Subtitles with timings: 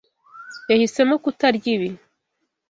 [0.69, 1.89] Yahisemo kutarya ibi